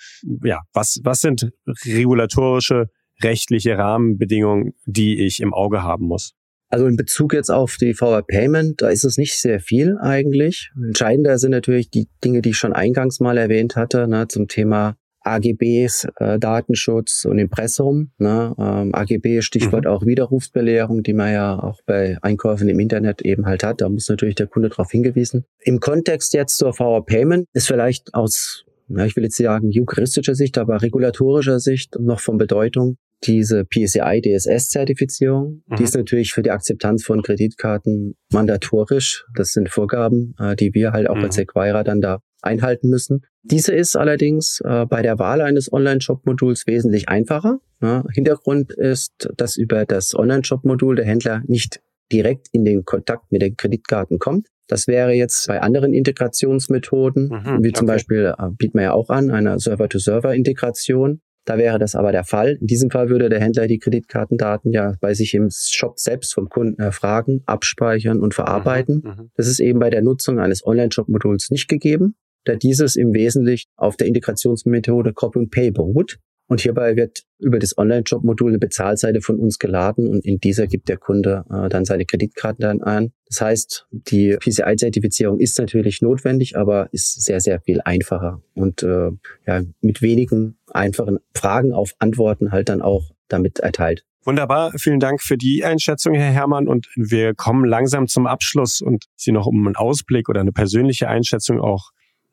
ja, 0.42 0.60
was, 0.72 1.00
was 1.04 1.20
sind 1.20 1.50
regulatorische 1.84 2.86
rechtliche 3.22 3.78
Rahmenbedingungen, 3.78 4.74
die 4.86 5.24
ich 5.24 5.40
im 5.40 5.54
Auge 5.54 5.82
haben 5.82 6.06
muss? 6.06 6.34
Also 6.70 6.86
in 6.86 6.96
Bezug 6.96 7.32
jetzt 7.32 7.50
auf 7.50 7.76
die 7.76 7.94
VR 7.94 8.22
Payment, 8.22 8.82
da 8.82 8.88
ist 8.88 9.04
es 9.04 9.16
nicht 9.16 9.40
sehr 9.40 9.58
viel 9.60 9.96
eigentlich. 9.98 10.70
Entscheidender 10.76 11.38
sind 11.38 11.52
natürlich 11.52 11.90
die 11.90 12.08
Dinge, 12.22 12.42
die 12.42 12.50
ich 12.50 12.58
schon 12.58 12.74
eingangs 12.74 13.20
mal 13.20 13.38
erwähnt 13.38 13.74
hatte, 13.74 14.06
ne, 14.06 14.28
zum 14.28 14.48
Thema 14.48 14.96
AGBs, 15.28 16.06
äh, 16.16 16.38
Datenschutz 16.38 17.24
und 17.24 17.38
Impressum. 17.38 18.10
Ne? 18.18 18.54
Ähm, 18.58 18.94
AGB, 18.94 19.42
Stichwort 19.42 19.84
mhm. 19.84 19.90
auch 19.90 20.06
Widerrufsbelehrung, 20.06 21.02
die 21.02 21.12
man 21.12 21.32
ja 21.32 21.58
auch 21.58 21.80
bei 21.86 22.16
Einkäufen 22.22 22.68
im 22.68 22.78
Internet 22.78 23.22
eben 23.22 23.46
halt 23.46 23.62
hat. 23.62 23.80
Da 23.80 23.88
muss 23.88 24.08
natürlich 24.08 24.36
der 24.36 24.46
Kunde 24.46 24.68
darauf 24.68 24.90
hingewiesen. 24.90 25.44
Im 25.60 25.80
Kontext 25.80 26.34
jetzt 26.34 26.56
zur 26.56 26.72
VR 26.72 27.04
Payment 27.04 27.46
ist 27.52 27.66
vielleicht 27.66 28.14
aus, 28.14 28.64
ja, 28.88 29.04
ich 29.04 29.16
will 29.16 29.24
jetzt 29.24 29.36
sagen, 29.36 29.70
juristischer 29.70 30.34
Sicht, 30.34 30.56
aber 30.58 30.80
regulatorischer 30.80 31.60
Sicht 31.60 31.96
noch 32.00 32.20
von 32.20 32.38
Bedeutung, 32.38 32.96
diese 33.24 33.64
PCI 33.64 34.20
DSS-Zertifizierung, 34.22 35.62
mhm. 35.66 35.76
die 35.76 35.82
ist 35.82 35.96
natürlich 35.96 36.32
für 36.32 36.42
die 36.42 36.50
Akzeptanz 36.50 37.04
von 37.04 37.22
Kreditkarten 37.22 38.14
mandatorisch. 38.32 39.26
Das 39.34 39.52
sind 39.52 39.68
Vorgaben, 39.68 40.34
äh, 40.38 40.54
die 40.56 40.74
wir 40.74 40.92
halt 40.92 41.08
auch 41.08 41.16
mhm. 41.16 41.24
als 41.24 41.38
Acquirer 41.38 41.84
dann 41.84 42.00
da 42.00 42.20
einhalten 42.42 42.88
müssen. 42.88 43.22
Diese 43.42 43.72
ist 43.72 43.96
allerdings 43.96 44.60
äh, 44.64 44.86
bei 44.86 45.02
der 45.02 45.18
Wahl 45.18 45.40
eines 45.40 45.72
Online-Shop-Moduls 45.72 46.66
wesentlich 46.66 47.08
einfacher. 47.08 47.58
Ja, 47.80 48.04
Hintergrund 48.12 48.72
ist, 48.72 49.28
dass 49.36 49.56
über 49.56 49.84
das 49.84 50.14
Online-Shop-Modul 50.14 50.96
der 50.96 51.04
Händler 51.04 51.42
nicht 51.46 51.80
direkt 52.12 52.48
in 52.52 52.64
den 52.64 52.84
Kontakt 52.84 53.30
mit 53.30 53.42
den 53.42 53.56
Kreditkarten 53.56 54.18
kommt. 54.18 54.48
Das 54.66 54.86
wäre 54.86 55.12
jetzt 55.12 55.46
bei 55.48 55.60
anderen 55.60 55.94
Integrationsmethoden, 55.94 57.28
mhm, 57.28 57.64
wie 57.64 57.72
zum 57.72 57.86
okay. 57.86 57.94
Beispiel 57.94 58.34
äh, 58.38 58.50
bieten 58.50 58.78
wir 58.78 58.84
ja 58.84 58.92
auch 58.92 59.08
an, 59.08 59.30
eine 59.30 59.58
Server-to-Server-Integration. 59.58 61.20
Da 61.48 61.56
wäre 61.56 61.78
das 61.78 61.94
aber 61.94 62.12
der 62.12 62.24
Fall. 62.24 62.58
In 62.60 62.66
diesem 62.66 62.90
Fall 62.90 63.08
würde 63.08 63.30
der 63.30 63.40
Händler 63.40 63.66
die 63.66 63.78
Kreditkartendaten 63.78 64.70
ja 64.70 64.92
bei 65.00 65.14
sich 65.14 65.32
im 65.32 65.48
Shop 65.50 65.98
selbst 65.98 66.34
vom 66.34 66.50
Kunden 66.50 66.78
erfragen, 66.78 67.42
abspeichern 67.46 68.20
und 68.20 68.34
verarbeiten. 68.34 69.00
Mhm, 69.02 69.10
mhm. 69.10 69.30
das 69.34 69.46
ist 69.46 69.58
eben 69.58 69.78
bei 69.78 69.88
der 69.88 70.02
Nutzung 70.02 70.40
eines 70.40 70.66
Online-Shop-Moduls 70.66 71.50
nicht 71.50 71.66
gegeben, 71.66 72.16
da 72.44 72.54
dieses 72.54 72.96
im 72.96 73.14
Wesentlichen 73.14 73.70
auf 73.76 73.96
der 73.96 74.08
Integrationsmethode 74.08 75.14
Copy 75.14 75.38
and 75.38 75.50
Pay 75.50 75.70
beruht. 75.70 76.18
Und 76.48 76.62
hierbei 76.62 76.96
wird 76.96 77.24
über 77.38 77.58
das 77.58 77.76
Online-Shop-Modul 77.76 78.50
eine 78.50 78.58
Bezahlseite 78.58 79.20
von 79.20 79.38
uns 79.38 79.58
geladen 79.58 80.08
und 80.08 80.24
in 80.24 80.40
dieser 80.40 80.66
gibt 80.66 80.88
der 80.88 80.96
Kunde 80.96 81.44
äh, 81.50 81.68
dann 81.68 81.84
seine 81.84 82.06
Kreditkarten 82.06 82.62
dann 82.62 82.82
ein. 82.82 83.12
Das 83.28 83.42
heißt, 83.42 83.86
die 83.90 84.36
PCI-Zertifizierung 84.38 85.38
ist 85.38 85.58
natürlich 85.58 86.00
notwendig, 86.00 86.56
aber 86.56 86.88
ist 86.92 87.22
sehr, 87.22 87.40
sehr 87.40 87.60
viel 87.60 87.82
einfacher 87.84 88.42
und 88.54 88.82
äh, 88.82 89.10
ja, 89.46 89.62
mit 89.82 90.00
wenigen 90.00 90.56
einfachen 90.78 91.18
Fragen 91.34 91.72
auf 91.72 91.94
Antworten 91.98 92.52
halt 92.52 92.68
dann 92.68 92.82
auch 92.82 93.10
damit 93.28 93.58
erteilt. 93.58 94.04
Wunderbar, 94.24 94.72
vielen 94.76 95.00
Dank 95.00 95.22
für 95.22 95.36
die 95.38 95.64
Einschätzung, 95.64 96.14
Herr 96.14 96.32
Herrmann. 96.32 96.68
Und 96.68 96.88
wir 96.96 97.34
kommen 97.34 97.64
langsam 97.64 98.08
zum 98.08 98.26
Abschluss 98.26 98.80
und 98.80 99.04
Sie 99.16 99.32
noch 99.32 99.46
um 99.46 99.66
einen 99.66 99.76
Ausblick 99.76 100.28
oder 100.28 100.40
eine 100.40 100.52
persönliche 100.52 101.08
Einschätzung 101.08 101.60
auch 101.60 101.90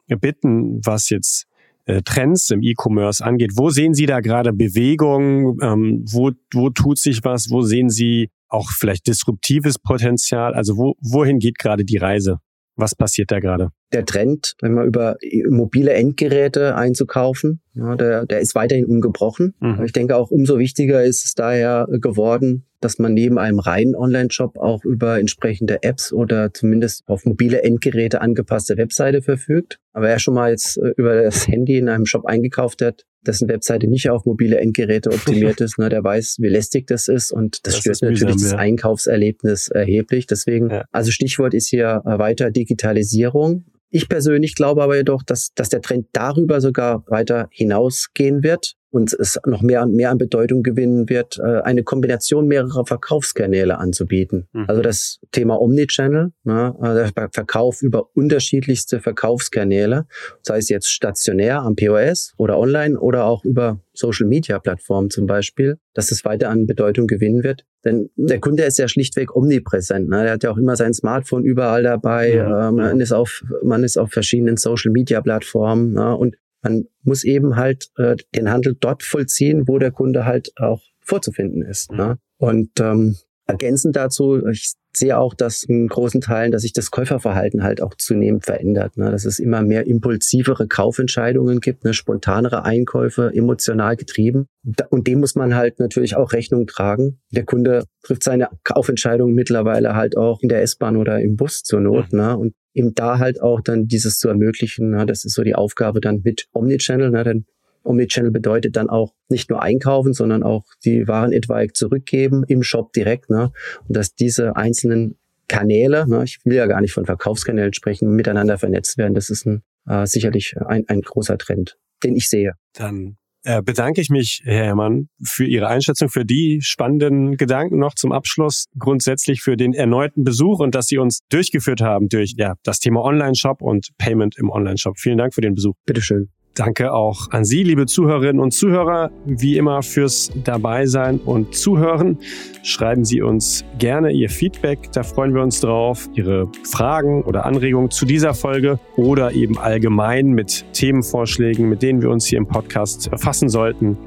bitten, 0.07 0.81
was 0.85 1.09
jetzt 1.09 1.45
äh, 1.85 2.01
Trends 2.01 2.49
im 2.49 2.61
E-Commerce 2.61 3.23
angeht. 3.23 3.51
Wo 3.55 3.69
sehen 3.69 3.93
Sie 3.93 4.05
da 4.05 4.19
gerade 4.19 4.53
Bewegung? 4.53 5.57
Ähm, 5.61 6.03
wo, 6.09 6.31
wo 6.53 6.69
tut 6.69 6.97
sich 6.97 7.23
was? 7.23 7.49
Wo 7.49 7.61
sehen 7.61 7.89
Sie 7.89 8.29
auch 8.49 8.71
vielleicht 8.71 9.07
disruptives 9.07 9.79
Potenzial? 9.79 10.53
Also 10.53 10.77
wo, 10.77 10.95
wohin 11.01 11.39
geht 11.39 11.57
gerade 11.59 11.85
die 11.85 11.97
Reise? 11.97 12.39
Was 12.75 12.95
passiert 12.95 13.31
da 13.31 13.39
gerade? 13.39 13.69
Der 13.93 14.05
Trend, 14.05 14.55
wenn 14.61 14.73
man 14.73 14.85
über 14.85 15.15
mobile 15.49 15.93
Endgeräte 15.93 16.75
einzukaufen, 16.75 17.61
ja, 17.73 17.95
der, 17.95 18.25
der 18.25 18.39
ist 18.39 18.55
weiterhin 18.55 18.85
ungebrochen. 18.85 19.53
Mhm. 19.59 19.83
Ich 19.85 19.93
denke 19.93 20.17
auch 20.17 20.31
umso 20.31 20.59
wichtiger 20.59 21.03
ist 21.03 21.25
es 21.25 21.35
daher 21.35 21.87
geworden, 21.89 22.65
dass 22.81 22.99
man 22.99 23.13
neben 23.13 23.37
einem 23.37 23.59
reinen 23.59 23.95
Online-Shop 23.95 24.57
auch 24.57 24.83
über 24.83 25.19
entsprechende 25.19 25.81
Apps 25.83 26.13
oder 26.13 26.53
zumindest 26.53 27.07
auf 27.07 27.25
mobile 27.25 27.63
Endgeräte 27.63 28.21
angepasste 28.21 28.77
Webseite 28.77 29.21
verfügt. 29.21 29.79
Aber 29.93 30.07
wer 30.07 30.19
schon 30.19 30.35
mal 30.35 30.51
jetzt 30.51 30.77
äh, 30.77 30.91
über 30.97 31.23
das 31.23 31.47
Handy 31.47 31.77
in 31.77 31.89
einem 31.89 32.05
Shop 32.05 32.25
eingekauft 32.25 32.81
hat, 32.81 33.05
dessen 33.27 33.47
Webseite 33.49 33.87
nicht 33.87 34.09
auf 34.09 34.25
mobile 34.25 34.57
Endgeräte 34.59 35.09
optimiert 35.13 35.61
ist, 35.61 35.77
ne, 35.77 35.89
der 35.89 36.03
weiß, 36.03 36.37
wie 36.39 36.49
lästig 36.49 36.87
das 36.87 37.07
ist 37.07 37.31
und 37.31 37.65
das, 37.65 37.75
das 37.75 37.81
stört 37.81 38.01
natürlich 38.01 38.23
mühsam, 38.23 38.51
das 38.51 38.53
Einkaufserlebnis 38.53 39.67
erheblich. 39.69 40.27
Deswegen, 40.27 40.69
ja. 40.69 40.85
also 40.91 41.11
Stichwort 41.11 41.53
ist 41.53 41.67
hier 41.69 42.01
äh, 42.05 42.17
weiter 42.19 42.51
Digitalisierung. 42.51 43.65
Ich 43.89 44.09
persönlich 44.09 44.55
glaube 44.55 44.83
aber 44.83 44.97
jedoch, 44.97 45.23
dass, 45.23 45.53
dass 45.53 45.69
der 45.69 45.81
Trend 45.81 46.07
darüber 46.11 46.59
sogar 46.59 47.05
weiter 47.07 47.47
hinausgehen 47.51 48.43
wird 48.43 48.75
und 48.95 49.13
es 49.13 49.37
noch 49.45 49.61
mehr 49.61 49.83
und 49.83 49.93
mehr 49.93 50.09
an 50.09 50.17
Bedeutung 50.17 50.63
gewinnen 50.63 51.09
wird, 51.09 51.37
äh, 51.37 51.61
eine 51.61 51.83
Kombination 51.83 52.47
mehrerer 52.47 52.85
Verkaufskanäle 52.85 53.77
anzubieten. 53.77 54.47
Mhm. 54.53 54.65
Also 54.67 54.81
das 54.81 55.19
Thema 55.31 55.61
Omnichannel, 55.61 56.31
ne, 56.45 56.73
also 56.79 57.11
der 57.11 57.29
Verkauf 57.31 57.81
über 57.81 58.09
unterschiedlichste 58.15 59.01
Verkaufskanäle, 59.01 60.05
sei 60.41 60.59
es 60.59 60.69
jetzt 60.69 60.89
stationär 60.89 61.61
am 61.61 61.75
POS 61.75 62.33
oder 62.37 62.57
online 62.57 62.97
oder 62.97 63.25
auch 63.25 63.43
über 63.43 63.81
Social 63.93 64.27
Media 64.27 64.59
Plattformen 64.59 65.09
zum 65.09 65.27
Beispiel, 65.27 65.77
dass 65.93 66.11
es 66.11 66.23
weiter 66.23 66.49
an 66.49 66.65
Bedeutung 66.65 67.07
gewinnen 67.07 67.43
wird. 67.43 67.65
Denn 67.83 68.09
der 68.15 68.39
Kunde 68.39 68.63
ist 68.63 68.79
ja 68.79 68.87
schlichtweg 68.87 69.35
omnipräsent. 69.35 70.09
Ne? 70.09 70.25
Er 70.25 70.33
hat 70.33 70.43
ja 70.43 70.51
auch 70.51 70.57
immer 70.57 70.75
sein 70.75 70.93
Smartphone 70.93 71.43
überall 71.43 71.83
dabei. 71.83 72.35
Ja, 72.35 72.69
ähm, 72.69 72.75
man, 72.75 72.99
ist 72.99 73.11
auf, 73.11 73.43
man 73.63 73.83
ist 73.83 73.97
auf 73.97 74.11
verschiedenen 74.11 74.57
Social 74.57 74.91
Media 74.91 75.21
Plattformen. 75.21 75.93
Ne? 75.93 76.15
Und 76.15 76.35
man 76.65 76.85
muss 77.03 77.23
eben 77.23 77.55
halt 77.55 77.89
äh, 77.97 78.17
den 78.35 78.51
Handel 78.51 78.75
dort 78.79 79.03
vollziehen, 79.03 79.67
wo 79.67 79.79
der 79.79 79.91
Kunde 79.91 80.25
halt 80.25 80.51
auch 80.57 80.81
vorzufinden 81.01 81.61
ist. 81.61 81.91
Mhm. 81.91 81.97
Ne? 81.97 82.17
Und 82.37 82.71
ähm, 82.81 83.15
Ergänzend 83.47 83.95
dazu, 83.95 84.43
ich 84.47 84.73
sehe 84.95 85.19
auch, 85.19 85.35
dass 85.35 85.63
in 85.63 85.87
großen 85.87 86.19
Teilen, 86.19 86.51
dass 86.51 86.63
sich 86.63 86.73
das 86.73 86.89
Käuferverhalten 86.89 87.61
halt 87.61 87.79
auch 87.79 87.93
zunehmend 87.93 88.43
verändert. 88.43 88.97
Ne? 88.97 89.11
Dass 89.11 89.25
es 89.25 89.37
immer 89.37 89.61
mehr 89.61 89.85
impulsivere 89.85 90.67
Kaufentscheidungen 90.67 91.59
gibt, 91.59 91.83
ne? 91.83 91.93
spontanere 91.93 92.63
Einkäufe, 92.65 93.31
emotional 93.35 93.97
getrieben. 93.97 94.47
Und 94.89 95.05
dem 95.05 95.19
muss 95.19 95.35
man 95.35 95.53
halt 95.53 95.79
natürlich 95.79 96.15
auch 96.15 96.33
Rechnung 96.33 96.65
tragen. 96.65 97.19
Der 97.29 97.45
Kunde 97.45 97.83
trifft 98.03 98.23
seine 98.23 98.49
Kaufentscheidung 98.63 99.33
mittlerweile 99.33 99.95
halt 99.95 100.17
auch 100.17 100.41
in 100.41 100.49
der 100.49 100.63
S-Bahn 100.63 100.97
oder 100.97 101.19
im 101.19 101.35
Bus 101.35 101.61
zur 101.61 101.81
Not. 101.81 102.13
Mhm. 102.13 102.19
Ne? 102.19 102.37
Und 102.37 102.53
eben 102.75 102.93
da 102.93 103.17
halt 103.17 103.41
auch 103.41 103.61
dann 103.61 103.87
dieses 103.87 104.19
zu 104.19 104.27
ermöglichen, 104.29 104.91
ne? 104.91 105.05
das 105.05 105.25
ist 105.25 105.33
so 105.33 105.43
die 105.43 105.55
Aufgabe 105.55 106.01
dann 106.01 106.21
mit 106.23 106.47
Omnichannel. 106.53 107.09
Ne? 107.09 107.23
Denn 107.23 107.45
Omnichannel 107.83 108.31
bedeutet 108.31 108.75
dann 108.75 108.89
auch 108.89 109.13
nicht 109.29 109.49
nur 109.49 109.63
einkaufen, 109.63 110.13
sondern 110.13 110.43
auch 110.43 110.65
die 110.83 111.07
Waren 111.07 111.31
etwaig 111.31 111.75
zurückgeben 111.75 112.43
im 112.47 112.61
Shop 112.61 112.93
direkt. 112.93 113.29
Ne? 113.29 113.51
Und 113.87 113.95
dass 113.95 114.13
diese 114.13 114.55
einzelnen 114.55 115.17
Kanäle, 115.47 116.07
ne, 116.07 116.23
ich 116.23 116.39
will 116.43 116.55
ja 116.55 116.65
gar 116.65 116.81
nicht 116.81 116.93
von 116.93 117.05
Verkaufskanälen 117.05 117.73
sprechen, 117.73 118.09
miteinander 118.11 118.57
vernetzt 118.57 118.97
werden. 118.97 119.13
Das 119.13 119.29
ist 119.29 119.45
ein, 119.45 119.63
äh, 119.87 120.05
sicherlich 120.05 120.55
ein, 120.65 120.85
ein 120.87 121.01
großer 121.01 121.37
Trend, 121.37 121.77
den 122.03 122.15
ich 122.15 122.29
sehe. 122.29 122.53
Dann 122.73 123.17
bedanke 123.63 124.01
ich 124.01 124.09
mich, 124.09 124.41
Herr 124.43 124.65
Herrmann, 124.65 125.09
für 125.23 125.45
Ihre 125.45 125.67
Einschätzung, 125.67 126.09
für 126.09 126.25
die 126.25 126.59
spannenden 126.61 127.37
Gedanken 127.37 127.77
noch 127.77 127.95
zum 127.95 128.11
Abschluss, 128.11 128.65
grundsätzlich 128.77 129.41
für 129.41 129.55
den 129.55 129.73
erneuten 129.73 130.23
Besuch 130.23 130.59
und 130.59 130.75
dass 130.75 130.87
Sie 130.87 130.97
uns 130.97 131.19
durchgeführt 131.29 131.81
haben 131.81 132.09
durch 132.09 132.33
ja, 132.37 132.55
das 132.63 132.79
Thema 132.79 133.01
Online-Shop 133.03 133.61
und 133.61 133.89
Payment 133.97 134.37
im 134.37 134.49
Online-Shop. 134.49 134.97
Vielen 134.97 135.17
Dank 135.17 135.33
für 135.33 135.41
den 135.41 135.53
Besuch. 135.53 135.75
Bitteschön. 135.85 136.34
Danke 136.55 136.93
auch 136.93 137.31
an 137.31 137.43
Sie, 137.43 137.63
liebe 137.63 137.85
Zuhörerinnen 137.85 138.41
und 138.41 138.51
Zuhörer, 138.51 139.11
wie 139.25 139.57
immer 139.57 139.83
fürs 139.83 140.31
Dabeisein 140.43 141.19
und 141.19 141.53
Zuhören. 141.53 142.17
Schreiben 142.63 143.03
Sie 143.03 143.21
uns 143.21 143.65
gerne 143.77 144.11
Ihr 144.11 144.29
Feedback, 144.29 144.89
da 144.93 145.03
freuen 145.03 145.35
wir 145.35 145.43
uns 145.43 145.59
drauf. 145.59 146.09
Ihre 146.13 146.49
Fragen 146.63 147.23
oder 147.23 147.45
Anregungen 147.45 147.91
zu 147.91 148.05
dieser 148.05 148.33
Folge 148.33 148.79
oder 148.95 149.33
eben 149.33 149.57
allgemein 149.57 150.27
mit 150.27 150.65
Themenvorschlägen, 150.71 151.67
mit 151.67 151.81
denen 151.81 152.01
wir 152.01 152.09
uns 152.09 152.25
hier 152.25 152.37
im 152.37 152.47
Podcast 152.47 153.11
befassen 153.11 153.49
sollten. 153.49 153.97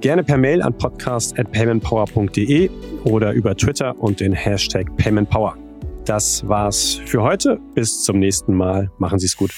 Gerne 0.00 0.24
per 0.24 0.38
Mail 0.38 0.62
an 0.62 0.72
podcast.paymentpower.de 0.78 2.70
oder 3.04 3.32
über 3.32 3.54
Twitter 3.54 3.94
und 3.98 4.20
den 4.20 4.32
Hashtag 4.32 4.96
PaymentPower. 4.96 5.56
Das 6.06 6.48
war's 6.48 7.02
für 7.04 7.22
heute. 7.22 7.60
Bis 7.74 8.02
zum 8.02 8.18
nächsten 8.18 8.54
Mal. 8.54 8.90
Machen 8.96 9.18
Sie 9.18 9.26
es 9.26 9.36
gut. 9.36 9.50